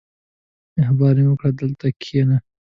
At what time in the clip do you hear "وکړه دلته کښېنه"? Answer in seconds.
1.27-2.37